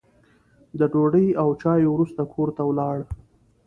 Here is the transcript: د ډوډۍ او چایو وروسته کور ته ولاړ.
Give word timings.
د 0.79 0.81
ډوډۍ 0.93 1.27
او 1.41 1.47
چایو 1.61 1.93
وروسته 1.93 2.21
کور 2.33 2.49
ته 2.57 2.61
ولاړ. 2.69 2.97